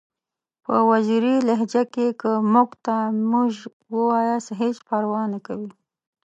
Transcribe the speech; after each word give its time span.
په 0.65 0.75
وزیري 0.89 1.35
لهجه 1.47 1.83
کې 1.93 2.07
که 2.21 2.31
موږ 2.53 2.69
ته 2.85 2.95
میژ 3.31 3.53
ووایاست 3.91 4.49
هیڅ 4.61 4.75
پروا 4.87 5.21
نکوي! 5.33 5.71